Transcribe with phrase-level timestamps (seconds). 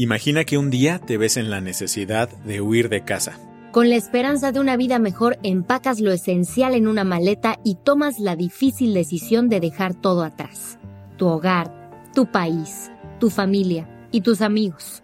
[0.00, 3.36] Imagina que un día te ves en la necesidad de huir de casa.
[3.72, 8.20] Con la esperanza de una vida mejor, empacas lo esencial en una maleta y tomas
[8.20, 10.78] la difícil decisión de dejar todo atrás.
[11.16, 15.02] Tu hogar, tu país, tu familia y tus amigos.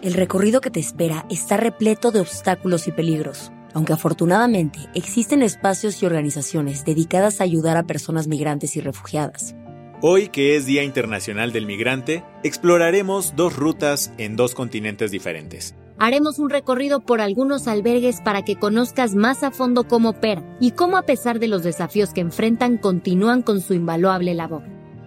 [0.00, 6.02] El recorrido que te espera está repleto de obstáculos y peligros, aunque afortunadamente existen espacios
[6.02, 9.54] y organizaciones dedicadas a ayudar a personas migrantes y refugiadas.
[10.02, 15.74] Hoy, que es Día Internacional del Migrante, exploraremos dos rutas en dos continentes diferentes.
[15.98, 20.70] Haremos un recorrido por algunos albergues para que conozcas más a fondo cómo opera y
[20.70, 24.62] cómo a pesar de los desafíos que enfrentan continúan con su invaluable labor.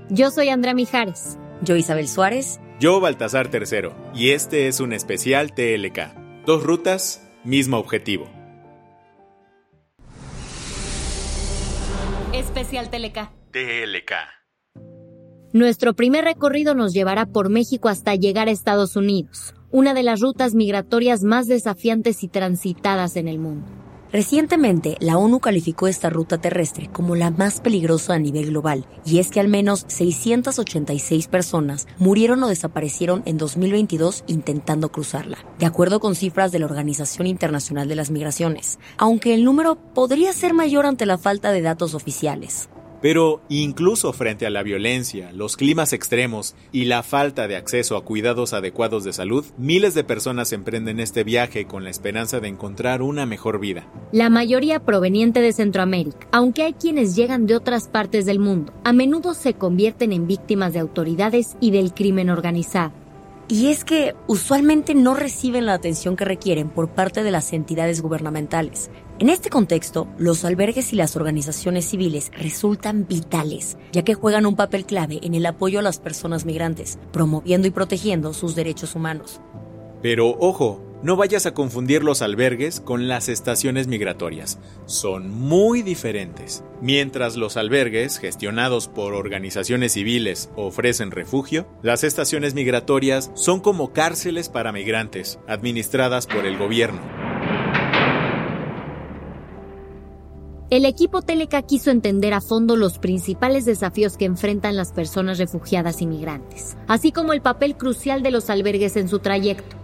[0.09, 1.39] Yo soy Andrea Mijares.
[1.63, 2.59] Yo Isabel Suárez.
[2.79, 3.95] Yo Baltasar Tercero.
[4.13, 6.45] Y este es un especial TLK.
[6.45, 8.42] Dos rutas, mismo objetivo.
[12.33, 13.29] Especial TLK.
[13.51, 14.11] TLK.
[15.53, 20.19] Nuestro primer recorrido nos llevará por México hasta llegar a Estados Unidos, una de las
[20.19, 23.82] rutas migratorias más desafiantes y transitadas en el mundo.
[24.13, 29.17] Recientemente, la ONU calificó esta ruta terrestre como la más peligrosa a nivel global, y
[29.17, 35.99] es que al menos 686 personas murieron o desaparecieron en 2022 intentando cruzarla, de acuerdo
[35.99, 40.85] con cifras de la Organización Internacional de las Migraciones, aunque el número podría ser mayor
[40.85, 42.69] ante la falta de datos oficiales.
[43.03, 48.05] Pero incluso frente a la violencia, los climas extremos y la falta de acceso a
[48.05, 53.01] cuidados adecuados de salud, miles de personas emprenden este viaje con la esperanza de encontrar
[53.01, 53.91] una mejor vida.
[54.13, 58.93] La mayoría proveniente de Centroamérica, aunque hay quienes llegan de otras partes del mundo, a
[58.93, 62.93] menudo se convierten en víctimas de autoridades y del crimen organizado.
[63.49, 68.01] Y es que usualmente no reciben la atención que requieren por parte de las entidades
[68.01, 68.89] gubernamentales.
[69.23, 74.57] En este contexto, los albergues y las organizaciones civiles resultan vitales, ya que juegan un
[74.57, 79.39] papel clave en el apoyo a las personas migrantes, promoviendo y protegiendo sus derechos humanos.
[80.01, 84.59] Pero ojo, no vayas a confundir los albergues con las estaciones migratorias.
[84.87, 86.65] Son muy diferentes.
[86.81, 94.49] Mientras los albergues, gestionados por organizaciones civiles, ofrecen refugio, las estaciones migratorias son como cárceles
[94.49, 97.22] para migrantes, administradas por el gobierno.
[100.73, 106.01] El equipo Teleca quiso entender a fondo los principales desafíos que enfrentan las personas refugiadas
[106.01, 109.75] y migrantes, así como el papel crucial de los albergues en su trayecto.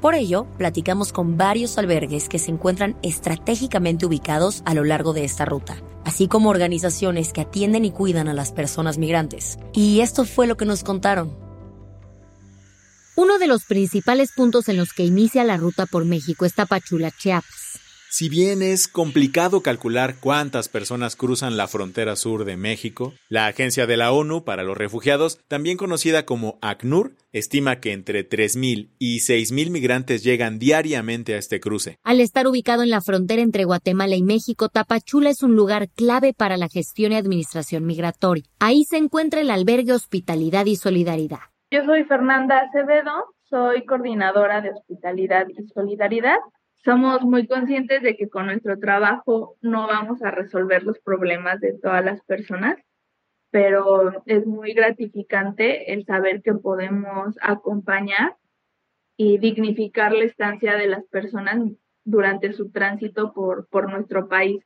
[0.00, 5.26] Por ello, platicamos con varios albergues que se encuentran estratégicamente ubicados a lo largo de
[5.26, 9.58] esta ruta, así como organizaciones que atienden y cuidan a las personas migrantes.
[9.74, 11.36] Y esto fue lo que nos contaron.
[13.14, 17.10] Uno de los principales puntos en los que inicia la ruta por México es Tapachula,
[17.10, 17.59] Chiapas.
[18.12, 23.86] Si bien es complicado calcular cuántas personas cruzan la frontera sur de México, la Agencia
[23.86, 29.18] de la ONU para los Refugiados, también conocida como ACNUR, estima que entre 3.000 y
[29.18, 31.98] 6.000 migrantes llegan diariamente a este cruce.
[32.02, 36.34] Al estar ubicado en la frontera entre Guatemala y México, Tapachula es un lugar clave
[36.34, 38.42] para la gestión y administración migratoria.
[38.58, 41.38] Ahí se encuentra el albergue Hospitalidad y Solidaridad.
[41.70, 46.38] Yo soy Fernanda Acevedo, soy coordinadora de Hospitalidad y Solidaridad
[46.84, 51.74] somos muy conscientes de que con nuestro trabajo no vamos a resolver los problemas de
[51.74, 52.76] todas las personas,
[53.50, 58.36] pero es muy gratificante el saber que podemos acompañar
[59.16, 61.58] y dignificar la estancia de las personas
[62.04, 64.64] durante su tránsito por, por nuestro país.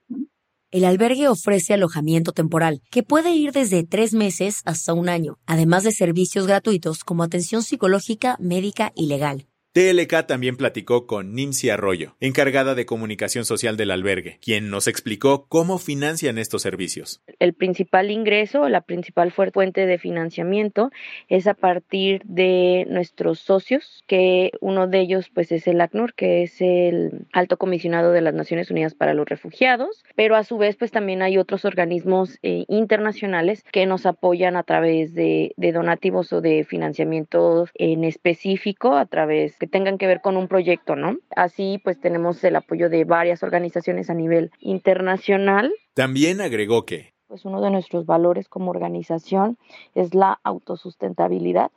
[0.71, 5.85] El albergue ofrece alojamiento temporal, que puede ir desde tres meses hasta un año, además
[5.85, 9.47] de servicios gratuitos como atención psicológica, médica y legal.
[9.75, 15.47] TLK también platicó con Nimsi Arroyo, encargada de comunicación social del albergue, quien nos explicó
[15.49, 17.25] cómo financian estos servicios.
[17.41, 20.93] El principal ingreso, la principal fuente de financiamiento
[21.29, 26.44] es a partir de nuestros socios, que uno de ellos pues es el ACNUR, que
[26.44, 30.77] es el alto comisionado de las Naciones Unidas para los Refugiados, pero a su vez
[30.77, 36.32] pues también hay otros organismos eh, internacionales que nos apoyan a través de, de donativos
[36.32, 41.17] o de financiamiento en específico a través que tengan que ver con un proyecto, ¿no?
[41.35, 45.73] Así pues tenemos el apoyo de varias organizaciones a nivel internacional.
[45.95, 49.57] También agregó que pues uno de nuestros valores como organización
[49.95, 51.71] es la autosustentabilidad.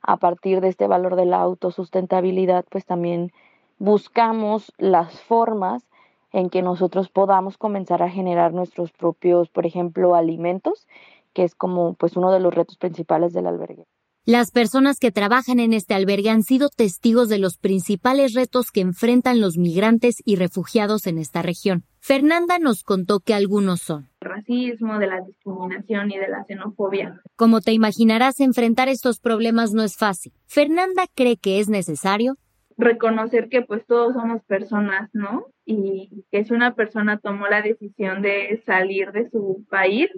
[0.00, 3.30] A partir de este valor de la autosustentabilidad, pues también
[3.78, 5.84] buscamos las formas
[6.32, 10.86] en que nosotros podamos comenzar a generar nuestros propios, por ejemplo, alimentos,
[11.34, 13.84] que es como pues uno de los retos principales del albergue.
[14.30, 18.82] Las personas que trabajan en este albergue han sido testigos de los principales retos que
[18.82, 21.84] enfrentan los migrantes y refugiados en esta región.
[22.00, 27.22] Fernanda nos contó que algunos son racismo, de la discriminación y de la xenofobia.
[27.36, 30.34] Como te imaginarás, enfrentar estos problemas no es fácil.
[30.46, 32.36] Fernanda cree que es necesario
[32.76, 35.46] reconocer que pues todos somos personas, ¿no?
[35.64, 40.10] Y que si una persona tomó la decisión de salir de su país,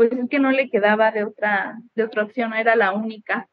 [0.00, 3.50] pues es que no le quedaba de otra, de otra opción, era la única.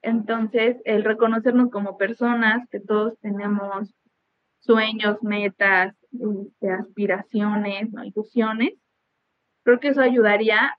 [0.00, 3.94] Entonces, el reconocernos como personas, que todos tenemos
[4.60, 8.72] sueños, metas, este, aspiraciones, ilusiones,
[9.62, 10.78] creo que eso ayudaría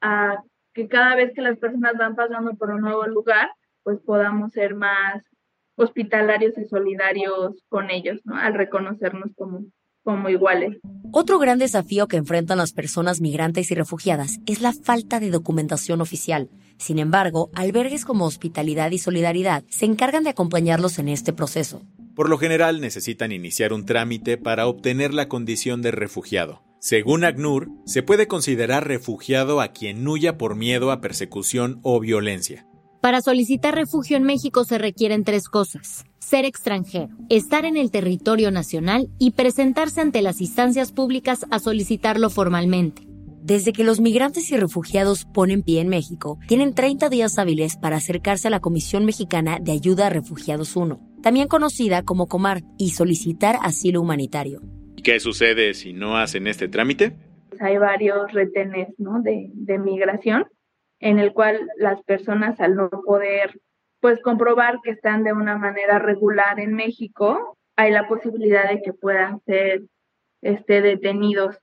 [0.00, 3.50] a que cada vez que las personas van pasando por un nuevo lugar,
[3.82, 5.24] pues podamos ser más
[5.74, 8.36] hospitalarios y solidarios con ellos, ¿no?
[8.36, 9.64] Al reconocernos como,
[10.06, 10.78] como iguales.
[11.10, 16.00] Otro gran desafío que enfrentan las personas migrantes y refugiadas es la falta de documentación
[16.00, 16.48] oficial.
[16.78, 21.82] Sin embargo, albergues como Hospitalidad y Solidaridad se encargan de acompañarlos en este proceso.
[22.14, 26.62] Por lo general necesitan iniciar un trámite para obtener la condición de refugiado.
[26.78, 32.64] Según ACNUR, se puede considerar refugiado a quien huya por miedo a persecución o violencia.
[33.00, 36.04] Para solicitar refugio en México se requieren tres cosas.
[36.18, 42.30] Ser extranjero, estar en el territorio nacional y presentarse ante las instancias públicas a solicitarlo
[42.30, 43.02] formalmente.
[43.42, 47.96] Desde que los migrantes y refugiados ponen pie en México, tienen 30 días hábiles para
[47.96, 52.90] acercarse a la Comisión Mexicana de Ayuda a Refugiados 1, también conocida como COMAR, y
[52.90, 54.62] solicitar asilo humanitario.
[55.04, 57.16] ¿Qué sucede si no hacen este trámite?
[57.60, 59.22] Hay varios retenes ¿no?
[59.22, 60.46] de, de migración
[61.00, 63.60] en el cual las personas al no poder
[64.00, 68.92] pues comprobar que están de una manera regular en México, hay la posibilidad de que
[68.92, 69.82] puedan ser
[70.42, 71.56] este, detenidos.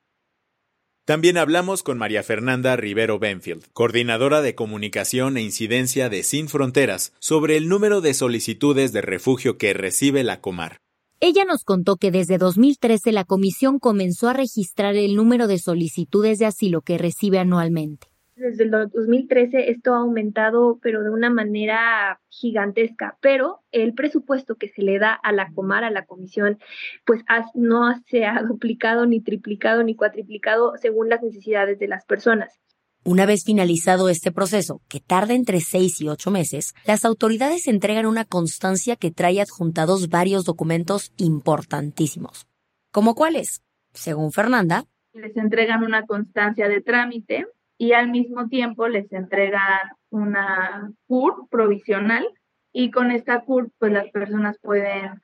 [1.05, 7.13] También hablamos con María Fernanda Rivero Benfield, coordinadora de comunicación e incidencia de Sin Fronteras,
[7.19, 10.77] sobre el número de solicitudes de refugio que recibe la Comar.
[11.19, 16.39] Ella nos contó que desde 2013 la comisión comenzó a registrar el número de solicitudes
[16.39, 22.19] de asilo que recibe anualmente desde el 2013 esto ha aumentado, pero de una manera
[22.29, 26.59] gigantesca, pero el presupuesto que se le da a la Comar, a la comisión,
[27.05, 27.21] pues
[27.53, 32.59] no se ha duplicado, ni triplicado, ni cuatriplicado según las necesidades de las personas.
[33.05, 38.05] Una vez finalizado este proceso, que tarda entre seis y ocho meses, las autoridades entregan
[38.05, 42.47] una constancia que trae adjuntados varios documentos importantísimos.
[42.91, 43.61] ¿Como cuáles?
[43.93, 47.45] Según Fernanda, les entregan una constancia de trámite
[47.77, 49.79] y al mismo tiempo les entregan
[50.09, 52.27] una CUR provisional
[52.71, 55.21] y con esta CUR pues las personas pueden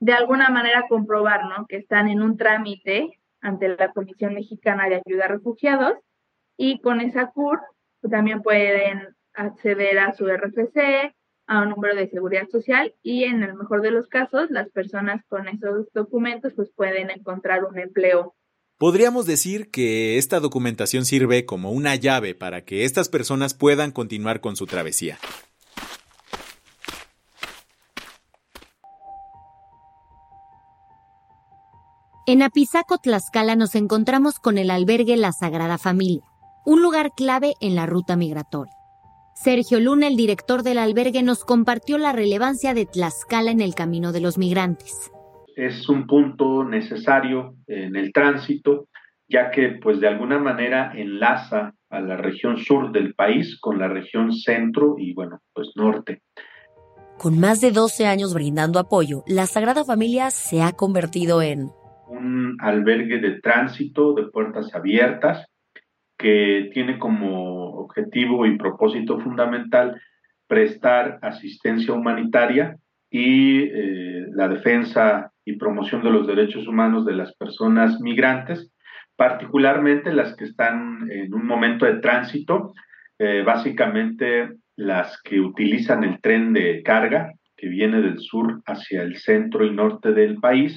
[0.00, 1.66] de alguna manera comprobar ¿no?
[1.66, 5.94] que están en un trámite ante la Comisión Mexicana de Ayuda a Refugiados
[6.56, 7.60] y con esa CUR
[8.00, 11.14] pues, también pueden acceder a su RFC,
[11.46, 15.24] a un número de seguridad social y en el mejor de los casos las personas
[15.28, 18.34] con esos documentos pues pueden encontrar un empleo
[18.78, 24.42] Podríamos decir que esta documentación sirve como una llave para que estas personas puedan continuar
[24.42, 25.18] con su travesía.
[32.26, 36.24] En Apizaco, Tlaxcala, nos encontramos con el albergue La Sagrada Familia,
[36.66, 38.74] un lugar clave en la ruta migratoria.
[39.42, 44.12] Sergio Luna, el director del albergue, nos compartió la relevancia de Tlaxcala en el camino
[44.12, 45.12] de los migrantes
[45.56, 48.88] es un punto necesario en el tránsito,
[49.26, 53.88] ya que pues de alguna manera enlaza a la región sur del país con la
[53.88, 56.22] región centro y bueno, pues norte.
[57.18, 61.70] Con más de 12 años brindando apoyo, la Sagrada Familia se ha convertido en
[62.08, 65.46] un albergue de tránsito de puertas abiertas
[66.18, 70.00] que tiene como objetivo y propósito fundamental
[70.46, 72.76] prestar asistencia humanitaria
[73.10, 78.70] y eh, la defensa y promoción de los derechos humanos de las personas migrantes,
[79.14, 82.74] particularmente las que están en un momento de tránsito,
[83.18, 89.16] eh, básicamente las que utilizan el tren de carga que viene del sur hacia el
[89.16, 90.76] centro y norte del país.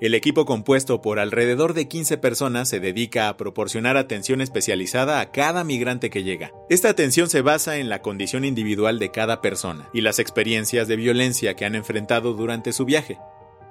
[0.00, 5.30] El equipo compuesto por alrededor de 15 personas se dedica a proporcionar atención especializada a
[5.30, 6.50] cada migrante que llega.
[6.68, 10.96] Esta atención se basa en la condición individual de cada persona y las experiencias de
[10.96, 13.18] violencia que han enfrentado durante su viaje.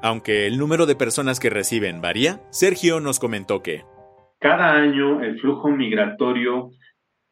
[0.03, 3.85] Aunque el número de personas que reciben varía, Sergio nos comentó que
[4.37, 6.71] cada año el flujo migratorio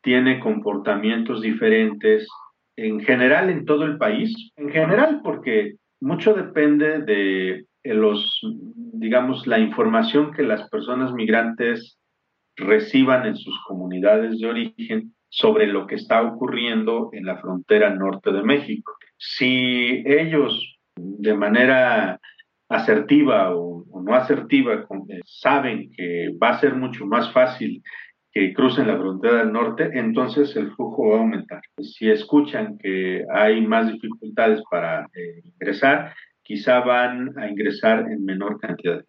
[0.02, 2.30] tiene comportamientos diferentes
[2.78, 8.40] en general en todo el país, en general porque mucho depende de los,
[8.94, 12.00] digamos, la información que las personas migrantes
[12.56, 18.32] reciban en sus comunidades de origen sobre lo que está ocurriendo en la frontera norte
[18.32, 18.94] de México.
[19.18, 22.20] Si ellos de manera
[22.72, 24.88] asertiva o, no asertiva
[25.26, 27.84] saben que va a ser mucho más fácil
[28.32, 31.62] que crucen la frontera del norte, entonces el flujo va a aumentar.
[31.78, 38.58] Si escuchan que hay más dificultades para eh, ingresar, quizá van a ingresar en menor
[38.60, 39.04] cantidad.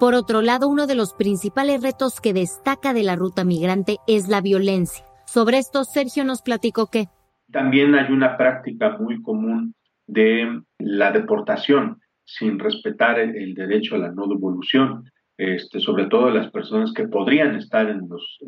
[0.00, 4.28] Por otro lado, uno de los principales retos que destaca de la ruta migrante es
[4.28, 5.04] la violencia.
[5.26, 7.06] Sobre esto, Sergio nos platicó que...
[7.52, 9.74] También hay una práctica muy común
[10.06, 15.10] de la deportación sin respetar el, derecho a la no devolución.
[15.38, 18.38] Este, sobre todo las personas que podrían estar en los,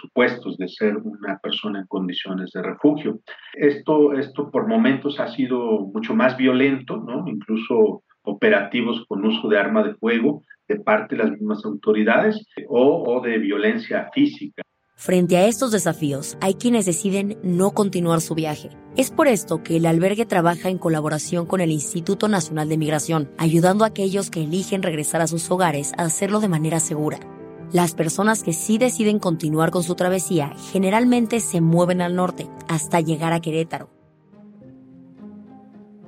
[0.00, 3.20] supuestos de ser una persona en condiciones de refugio.
[3.54, 9.84] Esto, esto por momentos ha sido mucho más violento, incluso operativos con uso de arma
[9.84, 14.61] de fuego de parte de las mismas autoridades o, o de violencia física.
[15.02, 18.70] Frente a estos desafíos, hay quienes deciden no continuar su viaje.
[18.96, 23.28] Es por esto que el albergue trabaja en colaboración con el Instituto Nacional de Migración,
[23.36, 27.18] ayudando a aquellos que eligen regresar a sus hogares a hacerlo de manera segura.
[27.72, 33.00] Las personas que sí deciden continuar con su travesía generalmente se mueven al norte hasta
[33.00, 33.90] llegar a Querétaro.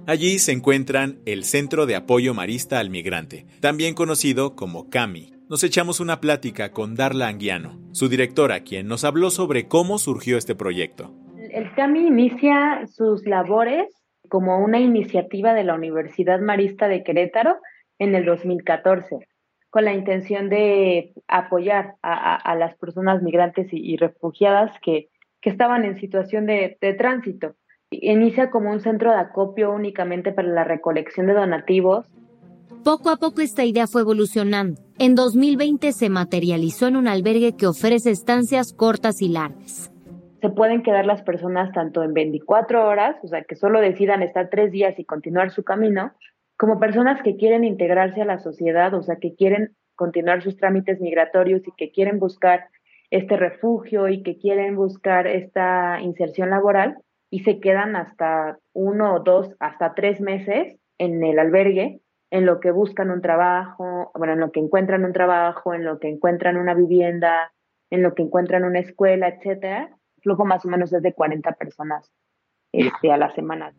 [0.07, 5.63] Allí se encuentran el Centro de Apoyo Marista al Migrante, también conocido como CAMI, nos
[5.63, 10.55] echamos una plática con Darla Anguiano, su directora, quien nos habló sobre cómo surgió este
[10.55, 11.13] proyecto.
[11.51, 13.87] El CAMI inicia sus labores
[14.29, 17.59] como una iniciativa de la Universidad Marista de Querétaro
[17.99, 19.19] en el 2014,
[19.69, 25.09] con la intención de apoyar a, las personas migrantes y, refugiadas que,
[25.43, 27.55] estaban en situación de, de tránsito.
[27.91, 32.07] Inicia como un centro de acopio únicamente para la recolección de donativos
[32.85, 34.81] poco a poco esta idea fue evolucionando.
[34.99, 39.91] En 2020 se materializó en un albergue que ofrece estancias cortas y largas.
[40.43, 44.51] Se pueden quedar las personas tanto en 24 horas, o sea, que solo decidan estar
[44.51, 46.13] tres días y continuar su camino,
[46.59, 51.01] como personas que quieren integrarse a la sociedad, o sea, que quieren continuar sus trámites
[51.01, 52.69] migratorios y que quieren buscar
[53.11, 56.99] este refugio y que quieren buscar esta inserción laboral
[57.31, 62.01] y se quedan hasta uno o dos, hasta tres meses en el albergue
[62.35, 66.01] en lo que buscan un trabajo, bueno, en lo que encuentran un trabajo, en lo
[66.01, 67.53] que encuentran una vivienda,
[67.91, 69.97] en lo que encuentran una escuela, etcétera.
[70.17, 72.11] El flujo más o menos es de 40 personas
[72.73, 73.73] este, a la semana.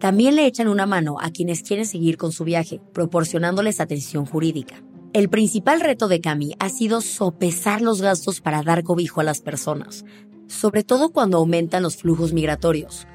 [0.00, 4.74] También le echan una mano a quienes quieren seguir con su viaje, proporcionándoles atención jurídica.
[5.12, 9.42] El principal reto de Cami ha sido sopesar los gastos para dar cobijo a las
[9.42, 10.04] personas,
[10.48, 13.06] sobre todo cuando aumentan los flujos migratorios.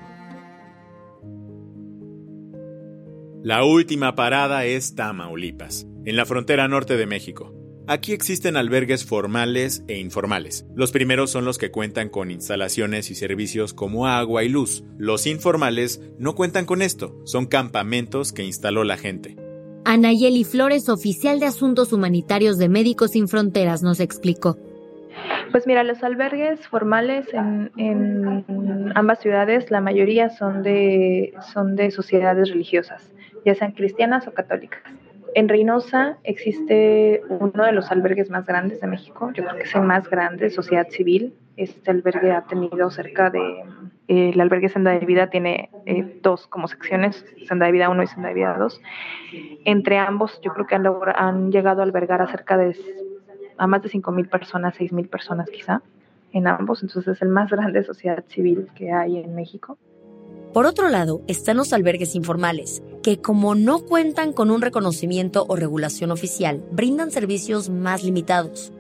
[3.44, 7.52] La última parada es Tamaulipas, en la frontera norte de México.
[7.88, 10.68] Aquí existen albergues formales e informales.
[10.76, 14.84] Los primeros son los que cuentan con instalaciones y servicios como agua y luz.
[15.00, 19.38] Los informales no cuentan con esto, son campamentos que instaló la gente.
[19.86, 24.56] Anayeli Flores, oficial de Asuntos Humanitarios de Médicos Sin Fronteras, nos explicó.
[25.52, 28.46] Pues mira, los albergues formales en,
[28.94, 33.12] ambas ciudades, la mayoría son de, son de sociedades religiosas
[33.46, 34.82] ya sean cristianas o católicas.
[35.34, 39.76] En Reynosa existe uno de los albergues más grandes de México, yo creo que es
[39.76, 41.34] el más grande, sociedad civil.
[41.56, 43.40] Este albergue ha tenido cerca de,
[44.12, 48.04] eh, el albergue Senda de Vida tiene eh, dos como secciones, Senda de Vida 1
[48.04, 48.82] y Senda de Vida 2.
[49.64, 52.76] Entre ambos yo creo que han, llegado a albergar a cerca de,
[53.58, 55.82] a más de 5.000 personas, 6.000 personas quizá,
[56.34, 56.84] en ambos.
[56.84, 59.78] Entonces es el más grande sociedad civil que hay en México.
[60.54, 65.56] Por otro lado, están los albergues informales, que como no cuentan con un reconocimiento o
[65.56, 68.74] regulación oficial, brindan servicios más limitados.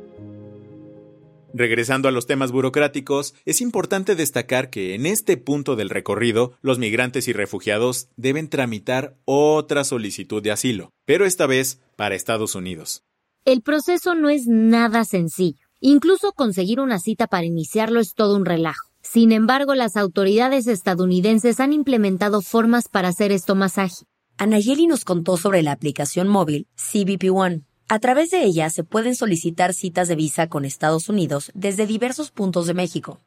[1.53, 6.79] Regresando a los temas burocráticos, es importante destacar que en este punto del recorrido, los
[6.79, 13.03] migrantes y refugiados deben tramitar otra solicitud de asilo, pero esta vez para Estados Unidos.
[13.43, 15.67] El proceso no es nada sencillo.
[15.79, 18.90] Incluso conseguir una cita para iniciarlo es todo un relajo.
[19.01, 24.07] Sin embargo, las autoridades estadounidenses han implementado formas para hacer esto más ágil.
[24.37, 27.61] Anayeli nos contó sobre la aplicación móvil CBP One.
[27.89, 32.31] A través de ella se pueden solicitar citas de visa con Estados Unidos desde diversos
[32.31, 33.19] puntos de México.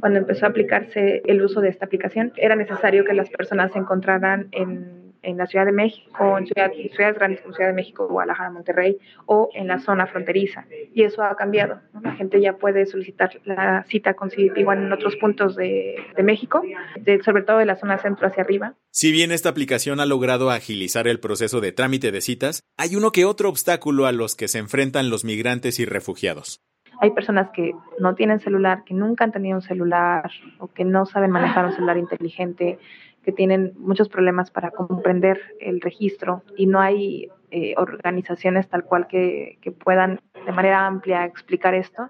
[0.00, 3.78] Cuando empezó a aplicarse el uso de esta aplicación, era necesario que las personas se
[3.78, 8.50] encontraran en en la Ciudad de México, en ciudades grandes como Ciudad de México, Guadalajara,
[8.50, 10.66] Monterrey o en la zona fronteriza.
[10.94, 11.80] Y eso ha cambiado.
[12.02, 16.62] La gente ya puede solicitar la cita con igual en otros puntos de, México,
[17.24, 18.74] sobre todo de la zona centro hacia arriba.
[18.90, 23.12] Si bien esta aplicación ha logrado agilizar el proceso de trámite de citas, hay uno
[23.12, 26.60] que otro obstáculo a los que se enfrentan los migrantes y refugiados.
[27.00, 31.06] Hay personas que no tienen celular, que nunca han tenido un celular o que no
[31.06, 32.78] saben manejar un celular inteligente
[33.28, 39.06] que tienen muchos problemas para comprender el registro y no hay eh, organizaciones tal cual
[39.06, 42.08] que, que puedan de manera amplia explicar esto.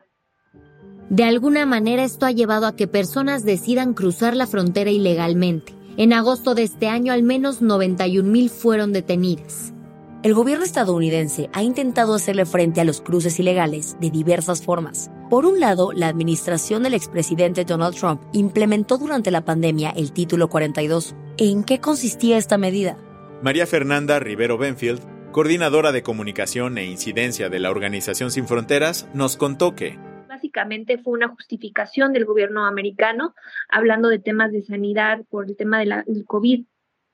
[1.11, 5.73] De alguna manera esto ha llevado a que personas decidan cruzar la frontera ilegalmente.
[5.97, 9.75] En agosto de este año al menos 91 mil fueron detenidas.
[10.23, 15.11] El gobierno estadounidense ha intentado hacerle frente a los cruces ilegales de diversas formas.
[15.29, 20.49] Por un lado, la administración del expresidente Donald Trump implementó durante la pandemia el Título
[20.49, 21.15] 42.
[21.37, 22.97] ¿En qué consistía esta medida?
[23.43, 29.37] María Fernanda Rivero Benfield, coordinadora de comunicación e incidencia de la Organización Sin Fronteras, nos
[29.37, 29.99] contó que
[30.31, 33.35] básicamente fue una justificación del gobierno americano
[33.69, 36.65] hablando de temas de sanidad por el tema del COVID,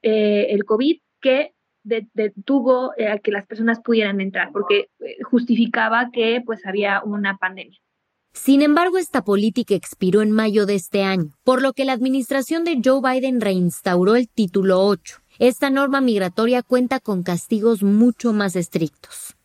[0.03, 6.11] eh, el COVID que detuvo eh, a que las personas pudieran entrar, porque eh, justificaba
[6.13, 7.79] que pues había una pandemia.
[8.35, 12.65] Sin embargo, esta política expiró en mayo de este año, por lo que la administración
[12.65, 15.21] de Joe Biden reinstauró el título 8.
[15.39, 19.37] Esta norma migratoria cuenta con castigos mucho más estrictos.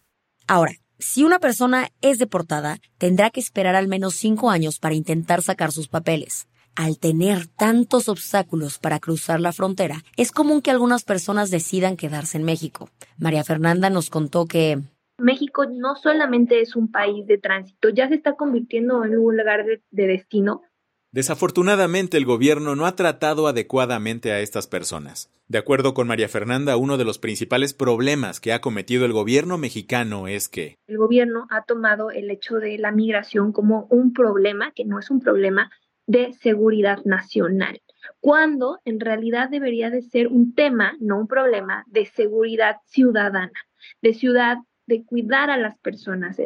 [0.47, 5.41] Ahora, si una persona es deportada, tendrá que esperar al menos cinco años para intentar
[5.43, 11.03] sacar sus papeles al tener tantos obstáculos para cruzar la frontera, es común que algunas
[11.03, 12.89] personas decidan quedarse en México.
[13.17, 14.81] María Fernanda nos contó que
[15.19, 19.65] México no solamente es un país de tránsito, ya se está convirtiendo en un lugar
[19.65, 20.61] de, destino.
[21.11, 25.31] Desafortunadamente el gobierno no ha tratado adecuadamente a estas personas.
[25.47, 29.57] De acuerdo con María Fernanda, uno de los principales problemas que ha cometido el gobierno
[29.57, 34.71] mexicano es que el gobierno ha tomado el hecho de la migración como un problema,
[34.75, 35.71] que no es un problema,
[36.09, 37.81] de seguridad nacional,
[38.19, 43.51] cuando en realidad debería de ser un tema, no un problema, de seguridad ciudadana,
[44.01, 44.57] de ciudad,
[44.89, 46.37] de cuidar a las personas.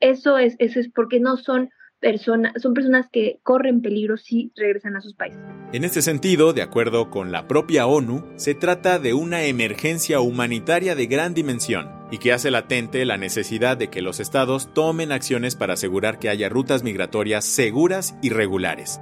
[0.00, 1.70] Eso es, eso es porque no son
[2.00, 5.40] personas, son personas que corren peligro si regresan a sus países.
[5.72, 10.94] En este sentido, de acuerdo con la propia ONU, se trata de una emergencia humanitaria
[10.94, 15.56] de gran dimensión y que hace latente la necesidad de que los estados tomen acciones
[15.56, 19.00] para asegurar que haya rutas migratorias seguras y regulares.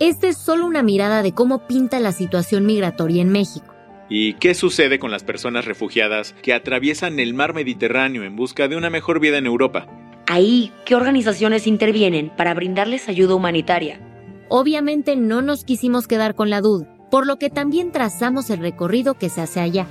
[0.00, 3.71] Esta es solo una mirada de cómo pinta la situación migratoria en México.
[4.14, 8.76] ¿Y qué sucede con las personas refugiadas que atraviesan el mar Mediterráneo en busca de
[8.76, 9.86] una mejor vida en Europa?
[10.26, 14.00] Ahí, ¿qué organizaciones intervienen para brindarles ayuda humanitaria?
[14.50, 19.14] Obviamente no nos quisimos quedar con la duda por lo que también trazamos el recorrido
[19.14, 19.86] que se hace allá.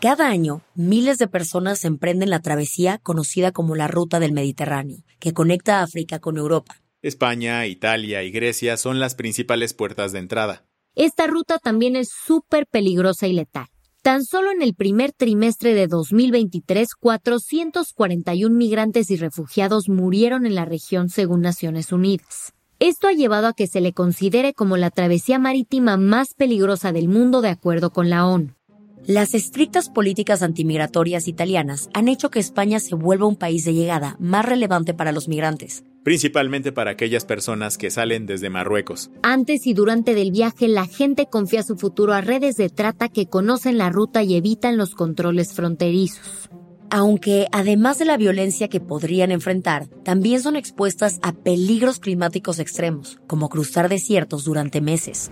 [0.00, 5.32] Cada año, miles de personas emprenden la travesía conocida como la Ruta del Mediterráneo, que
[5.32, 6.76] conecta África con Europa.
[7.00, 10.64] España, Italia y Grecia son las principales puertas de entrada.
[10.96, 13.66] Esta ruta también es súper peligrosa y letal.
[14.02, 20.64] Tan solo en el primer trimestre de 2023, 441 migrantes y refugiados murieron en la
[20.64, 22.52] región según Naciones Unidas.
[22.80, 27.08] Esto ha llevado a que se le considere como la travesía marítima más peligrosa del
[27.08, 28.57] mundo de acuerdo con la ONU.
[29.06, 34.16] Las estrictas políticas antimigratorias italianas han hecho que España se vuelva un país de llegada
[34.18, 39.10] más relevante para los migrantes principalmente para aquellas personas que salen desde Marruecos.
[39.22, 43.26] Antes y durante del viaje, la gente confía su futuro a redes de trata que
[43.26, 46.48] conocen la ruta y evitan los controles fronterizos.
[46.90, 53.20] Aunque, además de la violencia que podrían enfrentar, también son expuestas a peligros climáticos extremos,
[53.26, 55.30] como cruzar desiertos durante meses.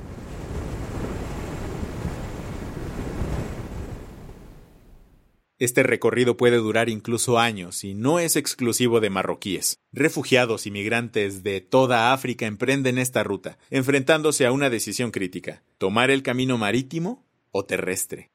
[5.59, 9.79] Este recorrido puede durar incluso años y no es exclusivo de marroquíes.
[9.90, 16.11] Refugiados y migrantes de toda África emprenden esta ruta, enfrentándose a una decisión crítica, tomar
[16.11, 18.31] el camino marítimo o terrestre.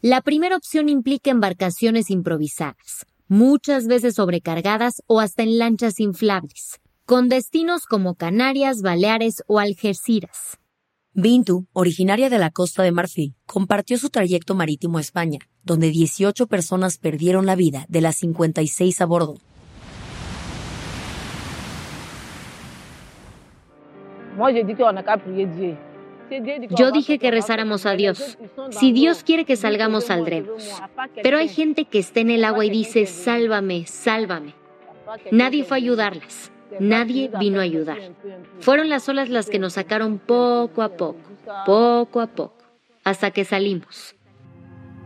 [0.00, 7.28] La primera opción implica embarcaciones improvisadas, muchas veces sobrecargadas o hasta en lanchas inflables, con
[7.28, 10.58] destinos como Canarias, Baleares o Algeciras.
[11.18, 16.46] Bintu, originaria de la Costa de Marfil, compartió su trayecto marítimo a España, donde 18
[16.46, 19.36] personas perdieron la vida de las 56 a bordo.
[26.76, 28.36] Yo dije que rezáramos a Dios.
[28.68, 30.70] Si Dios quiere que salgamos, saldremos.
[31.22, 34.52] Pero hay gente que está en el agua y dice, sálvame, sálvame.
[35.32, 36.52] Nadie fue a ayudarlas.
[36.80, 37.98] Nadie vino a ayudar.
[38.60, 41.16] Fueron las olas las que nos sacaron poco a poco,
[41.64, 42.56] poco a poco,
[43.04, 44.14] hasta que salimos.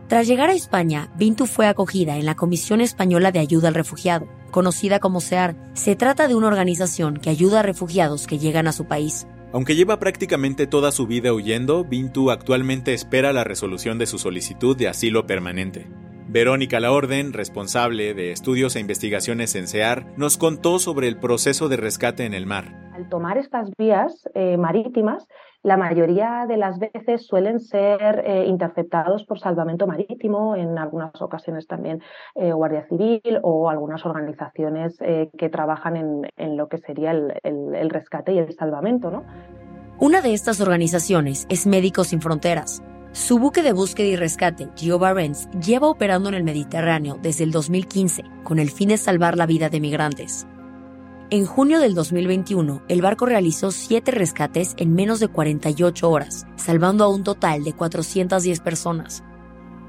[0.07, 4.27] Tras llegar a España, Bintu fue acogida en la Comisión Española de Ayuda al Refugiado,
[4.51, 5.55] conocida como SEAR.
[5.73, 9.25] Se trata de una organización que ayuda a refugiados que llegan a su país.
[9.53, 14.75] Aunque lleva prácticamente toda su vida huyendo, Bintu actualmente espera la resolución de su solicitud
[14.75, 15.87] de asilo permanente.
[16.31, 21.75] Verónica Laorden, responsable de estudios e investigaciones en SEAR, nos contó sobre el proceso de
[21.75, 22.73] rescate en el mar.
[22.93, 25.27] Al tomar estas vías eh, marítimas,
[25.61, 31.67] la mayoría de las veces suelen ser eh, interceptados por salvamento marítimo, en algunas ocasiones
[31.67, 32.01] también
[32.35, 35.97] eh, Guardia Civil o algunas organizaciones que trabajan
[36.37, 39.11] en, lo que sería el, el rescate y el salvamento.
[39.11, 39.25] ¿no?
[39.99, 42.81] Una de estas organizaciones es Médicos Sin Fronteras
[43.13, 47.51] su buque de búsqueda y rescate, Geo Barents, lleva operando en el Mediterráneo desde el
[47.51, 50.47] 2015 con el fin de salvar la vida de migrantes.
[51.29, 57.03] En junio del 2021, el barco realizó siete rescates en menos de 48 horas, salvando
[57.03, 59.23] a un total de 410 personas.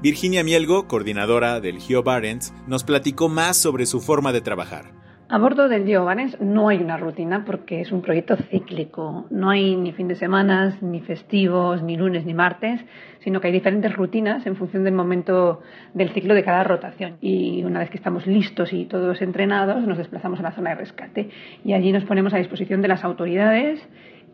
[0.01, 5.02] Virginia Mielgo, coordinadora del Geo Barents, nos platicó más sobre su forma de trabajar.
[5.33, 9.25] A bordo del Giovanes no hay una rutina porque es un proyecto cíclico.
[9.31, 12.79] No hay ni fin de semana, ni festivos, ni lunes, ni martes,
[13.23, 15.61] sino que hay diferentes rutinas en función del momento
[15.95, 17.17] del ciclo de cada rotación.
[17.19, 20.75] Y una vez que estamos listos y todos entrenados, nos desplazamos a la zona de
[20.75, 21.31] rescate.
[21.65, 23.81] Y allí nos ponemos a disposición de las autoridades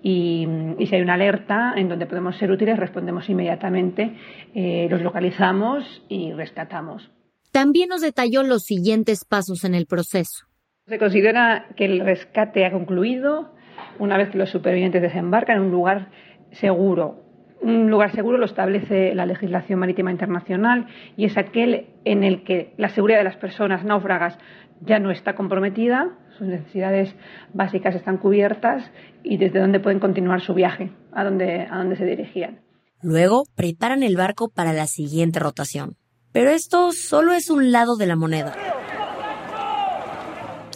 [0.03, 0.45] y,
[0.85, 4.17] si hay una alerta en donde podemos ser útiles, respondemos inmediatamente,
[4.53, 7.09] eh, los localizamos y rescatamos.
[7.53, 10.48] También nos detalló los siguientes pasos en el proceso.
[10.89, 13.53] Se considera que el rescate ha concluido
[13.99, 16.09] una vez que los supervivientes desembarcan en un lugar
[16.51, 17.23] seguro.
[17.61, 22.73] Un lugar seguro lo establece la legislación marítima internacional y es aquel en el que
[22.77, 24.39] la seguridad de las personas náufragas
[24.81, 27.13] ya no está comprometida, sus necesidades
[27.53, 28.89] básicas están cubiertas
[29.21, 32.61] y desde donde pueden continuar su viaje, a donde, a donde se dirigían.
[33.03, 35.97] Luego preparan el barco para la siguiente rotación.
[36.31, 38.53] Pero esto solo es un lado de la moneda.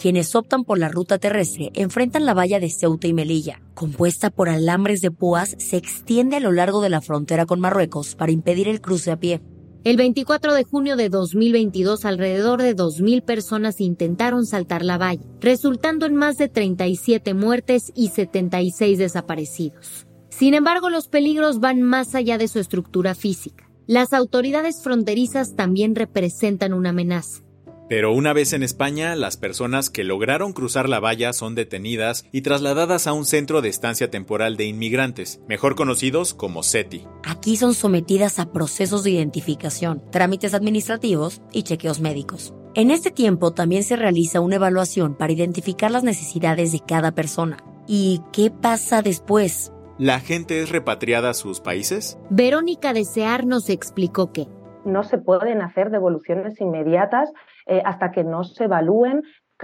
[0.04, 4.50] Quienes optan por la ruta terrestre enfrentan la valla de Ceuta y Melilla, compuesta por
[4.50, 8.68] alambres de púas, se extiende a lo largo de la frontera con Marruecos para impedir
[8.68, 9.40] el cruce a pie.
[9.82, 16.04] El 24 de junio de 2022, alrededor de 2.000 personas intentaron saltar la valla, resultando
[16.04, 20.06] en más de 37 muertes y 76 desaparecidos.
[20.28, 23.70] Sin embargo, los peligros van más allá de su estructura física.
[23.86, 27.43] Las autoridades fronterizas también representan una amenaza.
[27.88, 32.40] Pero una vez en España, las personas que lograron cruzar la valla son detenidas y
[32.40, 37.06] trasladadas a un centro de estancia temporal de inmigrantes, mejor conocidos como SETI.
[37.24, 42.54] Aquí son sometidas a procesos de identificación, trámites administrativos y chequeos médicos.
[42.74, 47.58] En este tiempo también se realiza una evaluación para identificar las necesidades de cada persona.
[47.86, 49.72] ¿Y qué pasa después?
[49.98, 52.18] ¿La gente es repatriada a sus países?
[52.30, 54.48] Verónica Desear nos explicó que
[54.84, 57.30] no se pueden hacer devoluciones inmediatas
[57.66, 59.22] eh, hasta que no se evalúen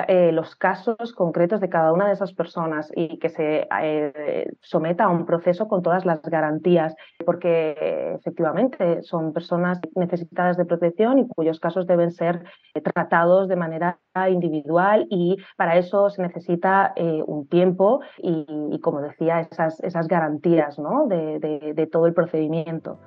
[0.09, 5.05] eh, los casos concretos de cada una de esas personas y que se eh, someta
[5.05, 6.95] a un proceso con todas las garantías,
[7.27, 7.77] porque
[8.15, 12.45] efectivamente son personas necesitadas de protección y cuyos casos deben ser
[12.83, 13.99] tratados de manera
[14.31, 16.95] individual y para eso se necesita
[17.27, 21.07] un tiempo y, como decía, esas, esas garantías ¿no?
[21.09, 22.99] de todo el procedimiento.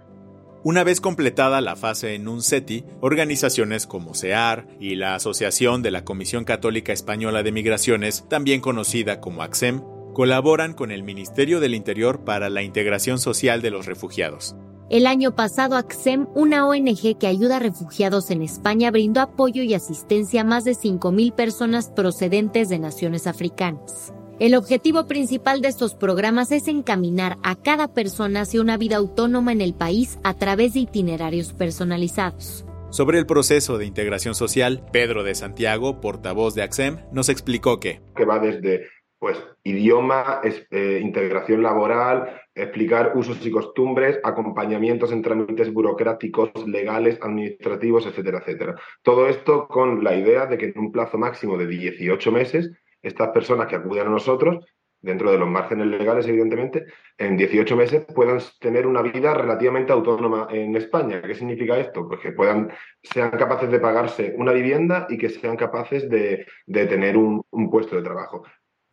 [0.66, 5.92] Una vez completada la fase en un SETI, organizaciones como SEAR y la Asociación de
[5.92, 9.82] la Comisión Católica Española de Migraciones, también conocida como AXEM,
[10.14, 14.56] colaboran con el Ministerio del Interior para la integración social de los refugiados.
[14.90, 19.74] El año pasado, AXEM, una ONG que ayuda a refugiados en España, brindó apoyo y
[19.74, 24.14] asistencia a más de 5.000 personas procedentes de naciones africanas.
[24.40, 29.52] El objetivo principal de estos programas es encaminar a cada persona hacia una vida autónoma
[29.52, 32.66] en el país a través de itinerarios personalizados.
[32.90, 38.02] Sobre el proceso de integración social, Pedro de Santiago, portavoz de AXEM, nos explicó que...
[38.16, 38.88] Que va desde
[39.20, 48.08] pues, idioma, eh, integración laboral, explicar usos y costumbres, acompañamientos en trámites burocráticos, legales, administrativos,
[48.08, 48.76] etcétera, etcétera.
[49.04, 52.72] Todo esto con la idea de que en un plazo máximo de 18 meses
[53.04, 54.66] estas personas que acuden a nosotros,
[55.04, 56.86] dentro de los márgenes legales, evidentemente,
[57.18, 61.22] en 18 meses puedan tener una vida relativamente autónoma en España.
[61.22, 62.08] ¿Qué significa esto?
[62.08, 62.72] Pues que puedan,
[63.04, 67.98] sean capaces de pagarse una vivienda y que sean capaces de, tener un, un puesto
[67.98, 68.44] de trabajo.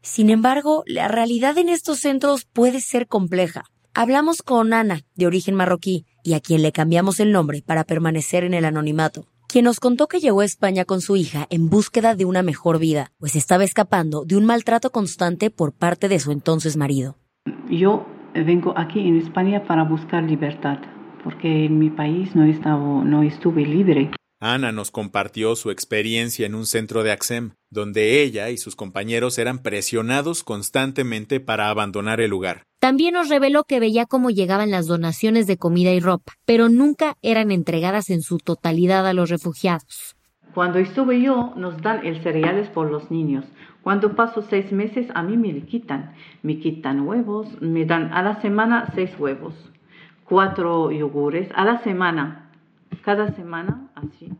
[0.02, 3.64] Sin embargo, la realidad en estos centros puede ser compleja.
[3.94, 8.44] Hablamos con Ana, de origen marroquí, y a quien le cambiamos el nombre para permanecer
[8.44, 12.14] en el anonimato, quien nos contó que llegó a España con su hija en búsqueda
[12.14, 16.30] de una mejor vida, pues estaba escapando de un maltrato constante por parte de su
[16.30, 17.16] entonces marido.
[17.68, 20.78] Yo vengo aquí en España para buscar libertad,
[21.24, 24.10] porque en mi país no, estaba, no estuve libre.
[24.42, 29.38] Ana nos compartió su experiencia en un centro de AXEM, donde ella y sus compañeros
[29.38, 32.62] eran presionados constantemente para abandonar el lugar.
[32.78, 37.18] También nos reveló que veía cómo llegaban las donaciones de comida y ropa, pero nunca
[37.20, 40.16] eran entregadas en su totalidad a los refugiados.
[40.54, 43.44] Cuando estuve yo, nos dan el cereales por los niños.
[43.82, 46.14] Cuando paso seis meses, a mí me le quitan.
[46.42, 49.54] Me quitan huevos, me dan a la semana seis huevos,
[50.24, 52.49] cuatro yogures a la semana
[53.00, 54.30] cada semana así.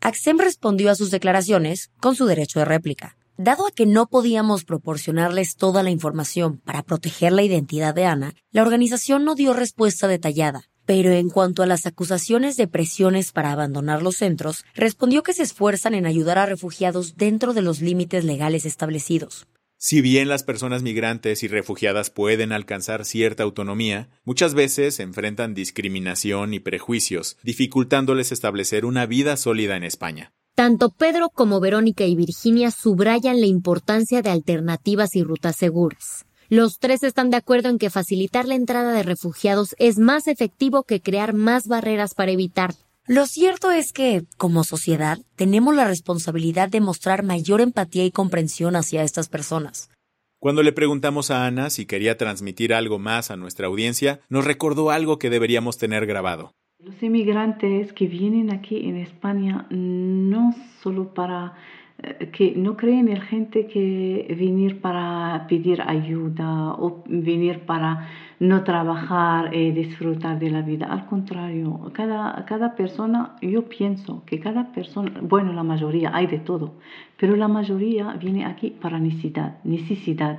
[0.00, 3.16] Axem respondió a sus declaraciones con su derecho de réplica.
[3.36, 8.34] Dado a que no podíamos proporcionarles toda la información para proteger la identidad de Ana,
[8.50, 10.62] la organización no dio respuesta detallada.
[10.86, 15.42] Pero en cuanto a las acusaciones de presiones para abandonar los centros, respondió que se
[15.42, 19.46] esfuerzan en ayudar a refugiados dentro de los límites legales establecidos.
[19.80, 26.52] Si bien las personas migrantes y refugiadas pueden alcanzar cierta autonomía, muchas veces enfrentan discriminación
[26.52, 30.32] y prejuicios, dificultándoles establecer una vida sólida en España.
[30.56, 36.26] Tanto Pedro como Verónica y Virginia subrayan la importancia de alternativas y rutas seguras.
[36.48, 40.82] Los tres están de acuerdo en que facilitar la entrada de refugiados es más efectivo
[40.82, 42.74] que crear más barreras para evitar.
[43.08, 48.76] Lo cierto es que, como sociedad, tenemos la responsabilidad de mostrar mayor empatía y comprensión
[48.76, 49.88] hacia estas personas.
[50.38, 54.90] Cuando le preguntamos a Ana si quería transmitir algo más a nuestra audiencia, nos recordó
[54.90, 56.52] algo que deberíamos tener grabado.
[56.80, 61.54] Los inmigrantes que vienen aquí en España no solo para
[62.32, 68.08] que no creen en gente que venir para pedir ayuda o venir para
[68.38, 70.86] no trabajar y disfrutar de la vida.
[70.86, 76.38] Al contrario, cada, cada persona, yo pienso que cada persona, bueno, la mayoría, hay de
[76.38, 76.74] todo,
[77.16, 80.38] pero la mayoría viene aquí para necesidad, necesidad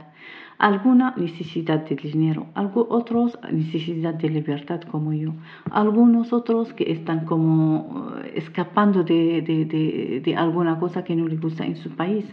[0.60, 5.34] alguna necesidad de dinero, otros necesidad de libertad como yo,
[5.72, 11.40] algunos otros que están como eh, escapando de, de, de, alguna cosa que no les
[11.40, 12.26] gusta en su país.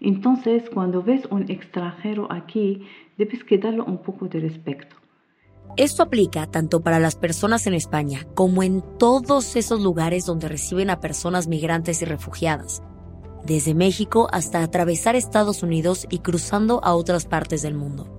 [0.00, 2.86] Entonces, cuando ves un extranjero aquí,
[3.18, 4.96] debes que darle un poco de respeto.
[5.76, 10.88] Esto aplica tanto para las personas en España como en todos esos lugares donde reciben
[10.88, 12.82] a personas migrantes y refugiadas
[13.44, 18.14] desde México hasta atravesar Estados Unidos y cruzando a otras partes del mundo.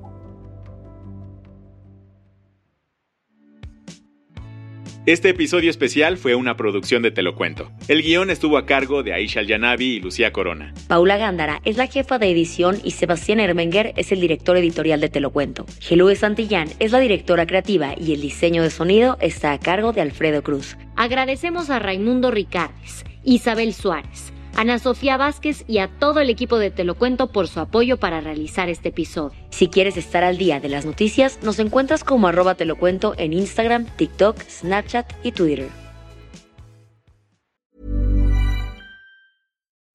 [5.06, 7.72] Este episodio especial fue una producción de Te lo cuento.
[7.88, 10.74] El guion estuvo a cargo de Aisha Yanavi y Lucía Corona.
[10.88, 15.10] Paula Gándara es la jefa de edición y Sebastián Ermenger es el director editorial de
[15.10, 15.68] Te lo cuento.
[15.80, 20.02] Gelúe Santillán es la directora creativa y el diseño de sonido está a cargo de
[20.02, 20.76] Alfredo Cruz.
[20.96, 26.72] Agradecemos a Raimundo Ricardes, Isabel Suárez, Ana Sofía Vázquez y a todo el equipo de
[26.72, 29.38] Te lo cuento por su apoyo para realizar este episodio.
[29.50, 33.16] Si quieres estar al día de las noticias, nos encuentras como arroba Te lo cuento
[33.18, 35.70] en Instagram, TikTok, Snapchat y Twitter.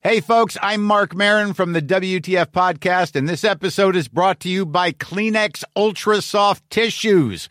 [0.03, 4.49] Hey folks, I'm Mark Marin from the WTF podcast and this episode is brought to
[4.49, 7.51] you by Kleenex Ultra Soft Tissues